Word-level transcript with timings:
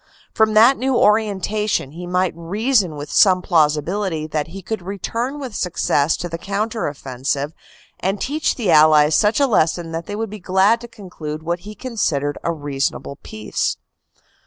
From 0.33 0.55
that 0.55 0.79
new 0.79 0.95
orienta 0.95 1.69
tion 1.69 1.91
he 1.91 2.07
might 2.07 2.33
reason 2.35 2.95
with 2.95 3.11
some 3.11 3.43
plausibility 3.43 4.25
that 4.25 4.47
he 4.47 4.63
could 4.63 4.81
return 4.81 5.39
with 5.39 5.53
success 5.53 6.17
to 6.17 6.27
the 6.27 6.39
counter 6.39 6.87
offensive 6.87 7.53
and 7.99 8.19
teach 8.19 8.55
the 8.55 8.71
Allies 8.71 9.13
such 9.13 9.39
a 9.39 9.45
lesson 9.45 9.91
that 9.91 10.07
they 10.07 10.15
would 10.15 10.31
be 10.31 10.39
glad 10.39 10.81
to 10.81 10.87
conclude 10.87 11.43
what 11.43 11.59
he 11.69 11.75
con 11.75 11.97
sidered 11.97 12.37
a 12.43 12.51
reasonable 12.51 13.19
peace. 13.21 13.77